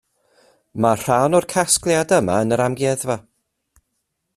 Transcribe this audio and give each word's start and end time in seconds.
Mae 0.85 0.97
rhan 1.01 1.39
o'r 1.41 1.47
casgliad 1.53 2.15
yma 2.21 2.39
yn 2.47 2.57
yr 2.57 2.65
amgueddfa 2.69 3.23